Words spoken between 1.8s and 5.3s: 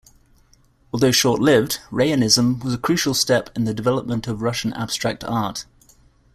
Rayonism was a crucial step in the development of Russian abstract